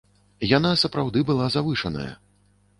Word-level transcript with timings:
Яна 0.57 0.71
сапраўды 0.85 1.25
была 1.29 1.45
завышаная. 1.59 2.11